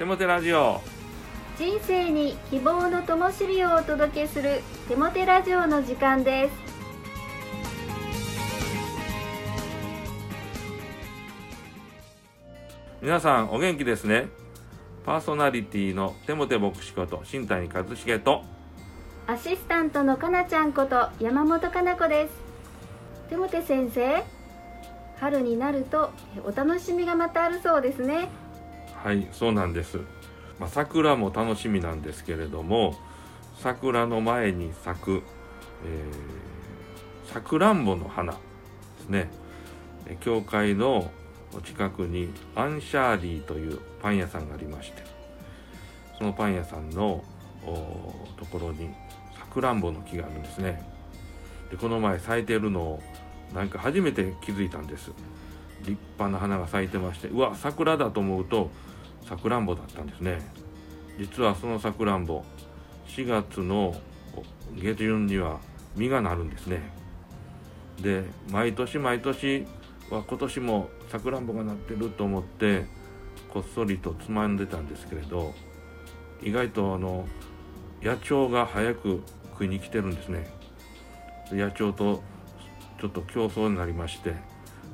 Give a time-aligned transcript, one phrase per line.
[0.00, 0.80] テモテラジオ。
[1.58, 6.54] 人生に希望の灯火をお届けするテモテラジオの時間です。
[13.02, 14.30] 皆さんお元気ですね。
[15.04, 18.42] パーソナリティのテモテ牧師こと新谷和重と
[19.26, 22.32] アシスタントのかなちゃんこと山本かな子です。
[23.28, 24.24] テモテ先生
[25.18, 26.10] 春になると
[26.46, 28.30] お楽しみがまたあるそうですね
[29.02, 29.98] はいそうなんです、
[30.58, 32.94] まあ、桜も楽しみなんですけれども
[33.56, 35.22] 桜の前に咲く
[35.84, 36.04] え
[37.32, 38.38] さくらんぼの花で
[39.00, 39.30] すね。
[40.20, 41.10] 教会の
[41.64, 45.02] 近くにアンシャーリーというパン屋さんがありまして
[46.18, 47.22] そのパン屋さんの
[48.36, 48.90] ところに
[49.38, 50.82] さくらんぼの木があるんですね。
[51.70, 53.02] でこの前咲いてるのを
[53.54, 55.12] なんか初めて気づいたんです。
[55.82, 58.70] 立派な花が咲いてましてうわ桜だと思うと
[59.30, 60.40] さくらんぼだったんですね。
[61.16, 62.42] 実はそのさくらんぼ
[63.06, 63.94] 4月の
[64.74, 65.60] 下旬には
[65.94, 66.82] 実がなるんですね。
[68.02, 69.66] で毎年毎年
[70.10, 72.86] は今年もさくらんぼがなってると思って
[73.54, 75.54] こっそりとつまんでたんですけれど
[76.42, 77.24] 意外とあの
[78.02, 79.22] 野鳥が早く
[79.52, 80.50] 食いに来てるんですね。
[81.52, 82.20] 野鳥と
[83.00, 84.34] ちょっと競争になりまして、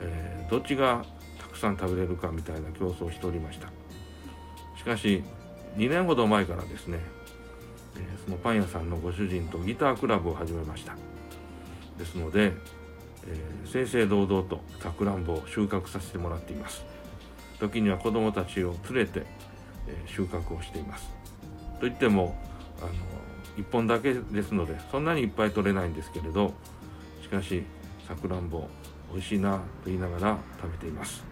[0.00, 1.04] えー、どっちが
[1.38, 3.81] たくさん食べれるかみたいな競争をしておりました。
[4.82, 5.22] しかし
[5.76, 6.98] 2年ほど前からですね、
[8.24, 10.96] そのパン屋さんのご主人とギタークラブを始めました。
[11.96, 12.52] ですので、
[13.26, 16.84] えー、正々堂々とさくらんぼを収穫させてもらっています。
[17.60, 19.24] 時には子どもたちを連れて、
[19.86, 21.10] え、収穫をしています。
[21.78, 22.36] といっても
[22.80, 22.92] あの
[23.56, 26.54] 1本だけですのでそんなにいっぱい取れないんですけれど
[27.22, 27.64] しかし
[28.08, 28.66] さくらんぼ
[29.12, 31.24] 美味しいなと言いながら食べています。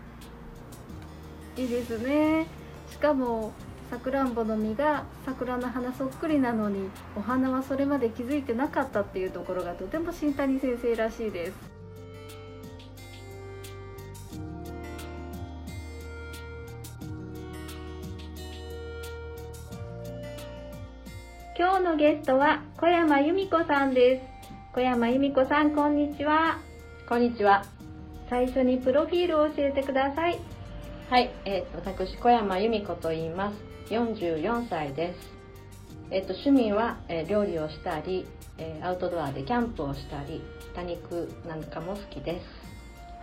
[1.57, 2.60] いいですね。
[2.91, 3.53] しかも
[3.91, 11.53] さくらんぼの実が桜の花そっくりなのにお花はそれまで気づいてなかったっていうところがとても新谷先生らしいです。
[21.59, 24.23] 今日のゲストは小山由美子さんです。
[24.73, 26.59] 小山由美子さんこんにちは。
[27.09, 27.65] こんにちは。
[28.31, 30.39] 最初にプロフィールを教えてください
[31.11, 35.19] はい、えー、私小山由美子と言います44歳です。
[36.13, 38.29] えっと、趣味は、えー、料理をしたり、
[38.59, 40.41] えー、アウトドアでキャンプをしたり、
[40.73, 42.47] 多肉なんかも好きです。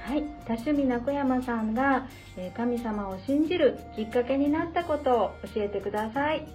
[0.05, 6.45] はい、多趣味な小山さんが、えー、神様を信じるきっかけになったことを教えてください。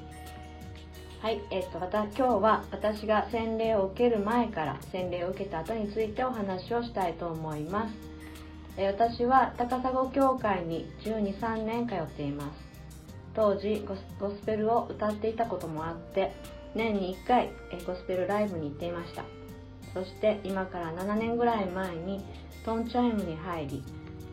[1.22, 8.11] はい、えっと、また今日は私が洗礼を受ける前から洗礼を受けた後についてお話をしたいと思います。
[8.76, 12.72] 私は高砂教会に12、3年通っています。
[13.34, 13.86] 当時
[14.18, 16.32] ゴスペルを歌っていたこともあって
[16.74, 17.50] 年に1回
[17.86, 19.24] ゴスペルライブに行っていました。
[19.94, 22.24] そして今から7年ぐらい前に
[22.64, 23.84] トンチャイムに入り、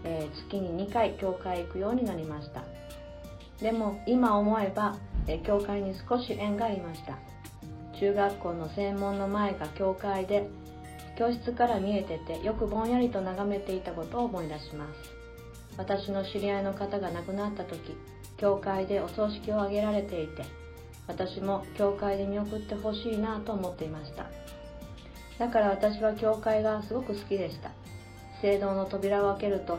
[0.06, 2.64] えー、月に2回教会行くようになりました。
[3.62, 7.18] でも今思えば、えー、教会に少し縁がありました。
[8.00, 10.48] 中学校の専門の前が教会で
[11.20, 15.12] 教室から見えててよくぼんやりと眺めていたことを思い出します。
[15.78, 17.98] 私の知り合いの方が亡くなった時
[18.38, 20.46] 教会でお葬式を挙げられていて
[21.08, 24.28] 私も教会で見送ってほしいなと思っていました。
[25.38, 27.72] だから私は教会がすごく好きでした。
[28.42, 29.78] 聖堂の扉を開けると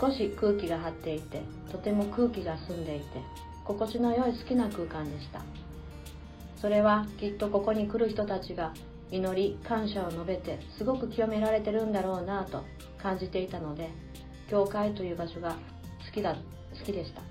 [0.00, 3.04] 少し空気が張っていてとても空気が澄んでいて
[3.66, 5.42] 心地の良い好きな空間でした。
[6.56, 8.72] それはきっとここに来る人たちが
[9.10, 12.64] 祈り感謝を述べてすごく清められてるんだろうなと
[12.98, 13.90] 感じていたので
[14.50, 15.56] 教会という場所が
[16.06, 17.22] 好きだ好きでした。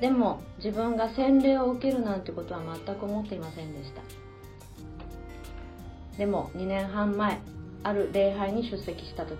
[0.00, 4.02] でも自分が洗礼を受けるなんてことは全く思っていませんでした。
[6.18, 7.40] でも2年半前
[7.82, 9.38] ある礼拝に出席した時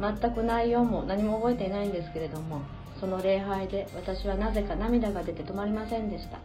[0.00, 2.62] 全く内容も何も覚えていないんですけれども
[3.00, 6.38] その礼拝で私はなぜか涙が出て止まりませんでした。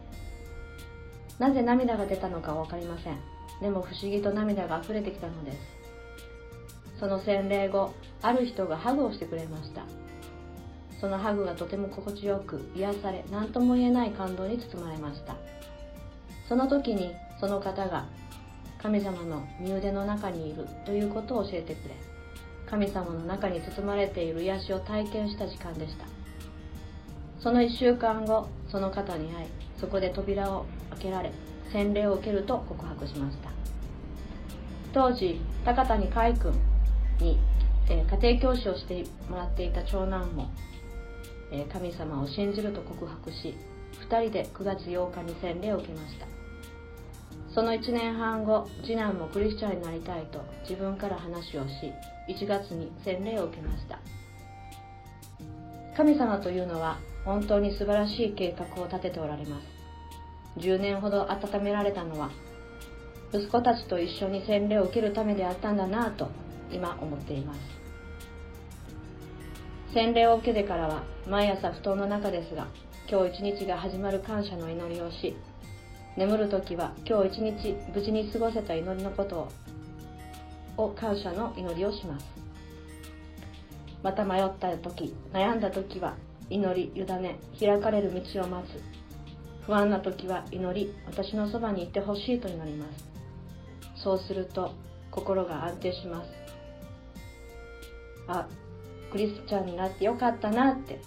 [1.38, 3.35] なぜ涙が出たのか分かりません。
[3.62, 5.58] でも不思議と涙が溢れてきたのです。
[7.00, 9.84] その洗礼後ある人がハグをしてくれました。
[11.00, 15.36] そのハグがとても心地よく癒され何とも言えない感動に包まれました。
[16.48, 18.06] その時にその方が
[18.82, 21.96] 神様の身腕の中にいるということを教えてくれ
[22.70, 26.06] 神様の中に包まれている癒しを体験した時間でした。
[27.40, 29.48] その1週間後その方に会い
[29.80, 31.32] そこで扉を開けられ
[31.72, 33.50] 洗礼を受けると告白しました。
[34.94, 36.54] 当時高谷海君
[37.20, 37.40] に、
[37.90, 40.50] え、家庭教師をしてもらっていた長男も
[41.52, 43.56] え神様を信じると告白し
[44.10, 46.28] 2人で9月8日に洗礼を受けました。
[47.54, 51.94] その1年半後次男もクリスチャンになりたいと自分から話をし
[52.28, 54.00] 1月に洗礼を受けました。
[55.96, 59.75] 神様というのは本当に素晴らしい計画を立てておられます。
[60.58, 62.32] 10年ほど温められたのは
[63.34, 66.30] 息子たちと一緒に洗礼を受けるためであったんだなぁと
[66.72, 67.60] 今思っています。
[69.94, 72.68] 洗礼を受けてからは毎朝布団の中ですが
[73.10, 75.36] 今日一日が始まる感謝の祈りをし
[76.18, 79.50] 眠る時は今日一日無事に過ごせた祈りのこと
[80.78, 82.26] を感謝の祈りをします。
[84.04, 86.16] また迷った時悩んだ時は
[86.50, 89.05] 祈り委ね開かれる道を待つ。
[89.66, 94.04] 不安な時は祈り私のそばにいてほしいと祈ります。
[94.04, 94.74] そうすると
[95.12, 96.30] 心が安定します。
[98.28, 98.48] あ
[99.12, 101.00] クリスチャンになってよかったなって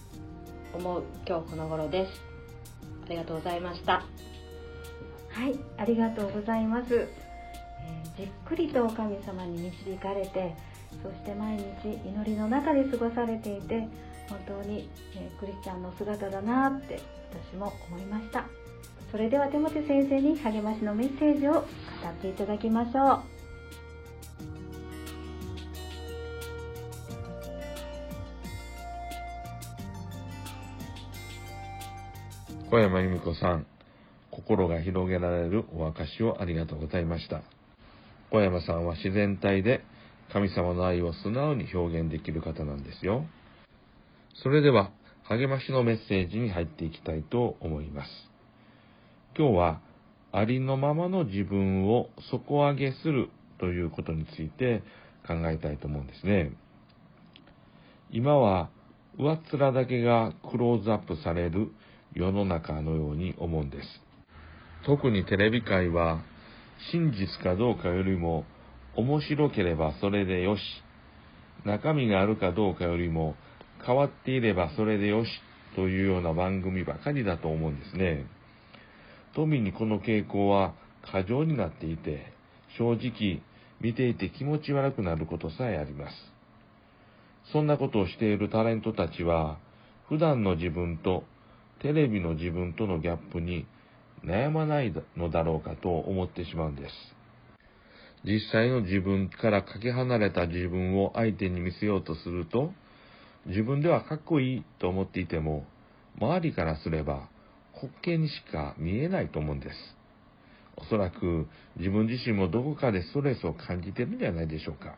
[0.75, 2.13] 思う今日この頃です。
[3.07, 4.05] ありがとうございました。
[5.39, 7.09] はいありがとうございます、えー
[8.17, 10.57] じっくりと神様に導かれて
[11.05, 11.63] そして毎日
[12.05, 13.87] 祈りの中で過ごされていて
[14.29, 17.01] 本当に、えクリスチャンの姿だなって
[17.51, 18.47] 私も思いました
[19.11, 21.65] それでは手持先生に励ましのメッセージを語っ
[22.21, 23.39] ていただきましょう
[32.71, 33.67] 小山由美子さん、
[34.31, 37.41] 心が広げられるお証をありがとうございました。
[38.31, 39.83] 小山さんは自然体で
[40.35, 43.25] 神様の愛を素直に表現できる方なんですよ。
[44.43, 44.93] それでは、
[45.25, 48.11] 励ましのメッセージに入っていきたいと思います。
[49.37, 49.81] 今日は、
[50.31, 54.85] ありのままの自分を底上げするということについて
[55.27, 56.53] 考えたいと思うんですね。
[58.13, 58.71] 今は、
[59.19, 61.73] 上っ面だけがクローズアップされる
[62.15, 63.89] 世の中のように思うんです。
[64.87, 66.23] 特にテレビ界は、
[66.93, 68.45] 真実かどうかよりも、
[68.95, 70.61] 面白ければそれでよし、
[71.65, 73.35] 中身があるかどうかよりも、
[73.85, 75.31] 変わっていればそれでよし、
[75.75, 78.27] というような番組ばかりだと思うんですね。
[79.35, 80.75] 富にこの傾向は
[81.11, 82.33] 過剰になっていて、
[82.77, 83.43] 正直
[83.81, 86.15] 見ていて気持ち悪くなることさえあります。
[87.53, 89.59] そんなことをしているタレントたちは、
[90.09, 91.25] 普段の自分と
[91.81, 93.67] テレビの自分とのギャップに
[94.25, 96.93] 悩まないのだろうかと思ってしまうんです。
[98.25, 102.73] 実際の自分からかけ離れた自分を相手に見せようとすると、
[103.47, 105.65] 自分ではかっこいいと思っていても、
[106.21, 107.29] 周りからすれば
[107.75, 109.97] 滑稽にしか見えないと思うんです。
[110.77, 114.97] おそらく自分自身もどこかでストレスを感じてるんじゃないでしょうか。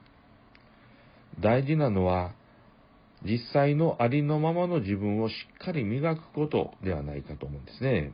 [1.41, 2.33] 大事なのは、
[3.23, 8.13] 実際のありのままの自分をしっかり磨くことではないかと思うんですね。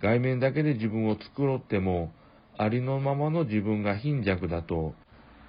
[0.00, 2.12] 外面だけで自分を繕っても、
[2.56, 4.94] ありのままの自分が貧弱だと、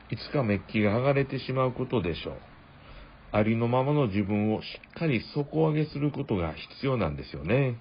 [0.09, 2.50] いつかメッキが剥がれてしまうことでしょう。
[3.31, 7.77] ありのままの自分をしっかり底上げすることが必要なんですよね。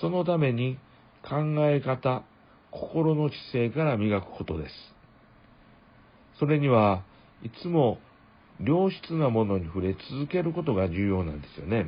[0.00, 0.78] そのために
[1.22, 1.36] 考
[1.68, 2.22] え方、
[2.70, 4.74] 心の姿勢から磨くことです。
[6.38, 7.02] それには
[7.42, 7.98] いつも
[8.62, 11.86] 良質なものに触れ続けることが重要なんですよね。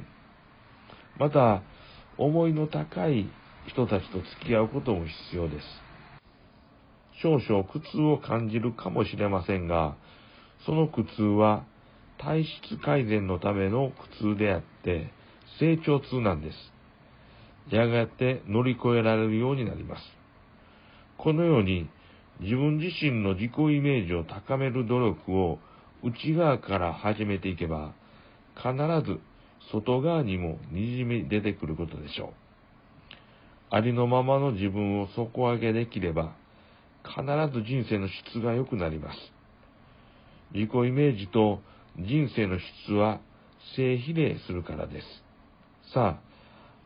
[1.19, 1.63] また、
[2.17, 3.29] 思いの高い
[3.67, 5.67] 人たちと付き合うことも必要です。
[7.23, 9.97] 少々苦痛を感じるかもしれませんが、
[10.65, 11.65] その苦痛は
[12.23, 15.11] 体質改善のための苦痛であって、
[15.59, 17.75] 成長痛なんです。
[17.75, 20.03] やがて乗り越えられるようになります。
[21.17, 21.89] このように
[22.41, 25.59] 自分自身の自己イメージを高める努力を
[26.03, 27.95] 内側から始めていけば、
[28.55, 28.75] 必
[29.07, 29.21] ず
[29.73, 32.31] 外側にも滲み出てくることでしょう。
[33.71, 36.35] ありのままの自分を底上げできれば、
[37.05, 37.23] 必
[37.53, 39.19] ず人生の質が良くなります。
[40.53, 41.61] 自己イメージと
[42.07, 43.21] 人生の質は
[43.77, 45.07] 正比例するからです。
[45.93, 46.21] さ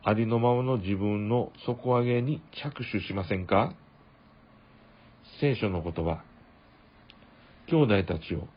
[0.03, 3.73] あ、ありのままの自分の底上げに着手しませんか？
[5.39, 6.23] 聖書の言葉。
[7.67, 8.47] 兄弟たちを、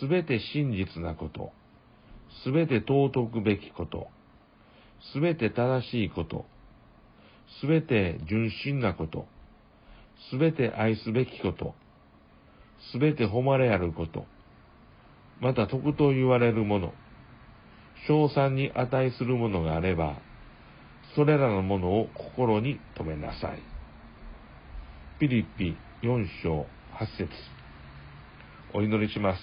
[0.00, 1.52] すべて真実なこと、
[2.42, 4.08] すべて尊くべきこと、
[5.12, 6.44] すべて正しいこと、
[7.60, 9.26] すべて純真なこと、
[10.30, 11.74] すべて愛すべきこと、
[12.92, 14.26] すべて誉れあること、
[15.40, 16.92] また徳と言われるもの、
[18.08, 20.18] 賞賛に値するものがあれば、
[21.14, 23.62] それらのものを心に留めなさい。
[25.18, 27.30] ピリピ4章8節
[28.74, 29.40] お祈りします。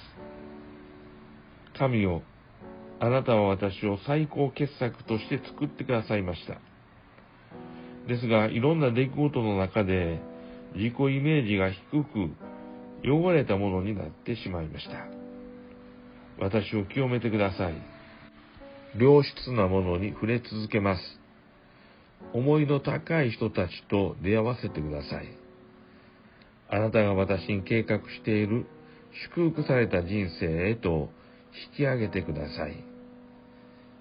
[1.77, 2.21] 神を
[2.99, 6.53] あなたは私を最高傑作として作ってくださいました。
[8.07, 10.21] ですが、いろんな出来事の中で
[10.75, 12.31] 自己イメージが低く
[13.03, 15.22] 汚れたものになってしまいました。
[16.39, 17.73] 私を清めてください。
[18.97, 21.01] 良質なものに触れ続けます。
[22.33, 25.27] 思いの高い人たちと出会わせてください。
[26.69, 28.65] あなたが私に計画している
[29.35, 31.09] 祝福された人生へと
[31.71, 32.83] 引き上げてください。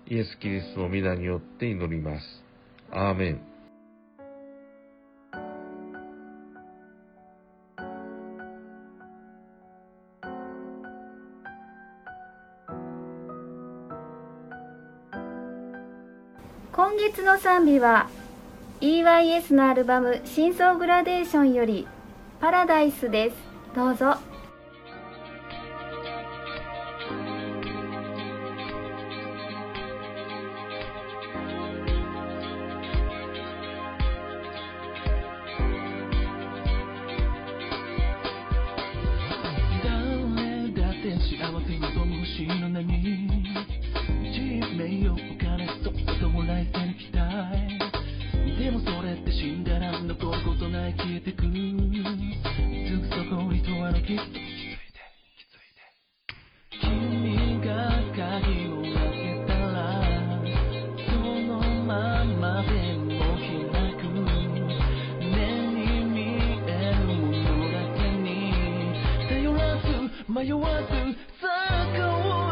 [0.08, 2.44] イエス・キリストの皆によって祈ります。
[2.90, 3.51] アーメン。
[17.02, 18.08] 月の賛美は
[18.80, 21.88] EYS のアルバム「真相グラデーション」より
[22.40, 23.36] 「パラダイス」です
[23.74, 24.18] どうぞ
[41.02, 43.31] 幸せ望む星の波。
[70.26, 70.82] 没有我的
[71.40, 71.46] 这
[71.98, 72.51] 个我